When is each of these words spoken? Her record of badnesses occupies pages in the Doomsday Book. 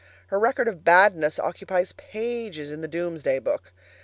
Her 0.29 0.39
record 0.39 0.67
of 0.67 0.79
badnesses 0.83 1.37
occupies 1.37 1.91
pages 1.91 2.71
in 2.71 2.81
the 2.81 2.87
Doomsday 2.87 3.37
Book. 3.37 3.71